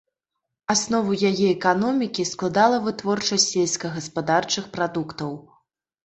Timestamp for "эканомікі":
1.57-2.23